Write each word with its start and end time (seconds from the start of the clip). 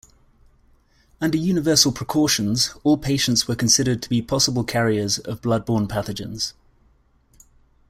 Under 1.21 1.37
universal 1.37 1.91
precautions 1.91 2.71
all 2.83 2.97
patients 2.97 3.47
were 3.47 3.55
considered 3.55 4.01
to 4.01 4.09
be 4.09 4.19
possible 4.19 4.63
carriers 4.63 5.19
of 5.19 5.43
blood-borne 5.43 5.87
pathogens. 5.87 6.53